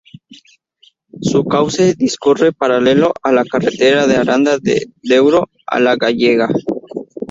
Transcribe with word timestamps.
Su 1.21 1.45
cauce 1.45 1.93
discurre 1.93 2.53
paralelo 2.53 3.13
a 3.21 3.31
la 3.31 3.45
carretera 3.45 4.07
de 4.07 4.15
Aranda 4.15 4.57
de 4.57 4.87
Duero 5.03 5.47
a 5.67 5.79
La 5.79 5.95
Gallega. 5.95 6.49